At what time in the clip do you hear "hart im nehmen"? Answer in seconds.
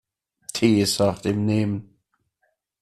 0.99-1.95